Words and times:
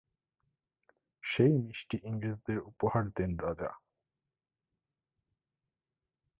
সেই 1.23 1.53
মিষ্টি 1.57 1.97
ইংরেজদের 2.03 2.59
উপহার 2.61 3.03
দেন 3.15 3.31
রাজা। 3.37 3.71